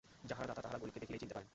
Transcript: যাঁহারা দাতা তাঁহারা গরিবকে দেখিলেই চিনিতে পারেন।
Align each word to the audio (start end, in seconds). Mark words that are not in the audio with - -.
যাঁহারা 0.29 0.47
দাতা 0.49 0.61
তাঁহারা 0.63 0.81
গরিবকে 0.81 1.01
দেখিলেই 1.03 1.21
চিনিতে 1.21 1.35
পারেন। 1.37 1.49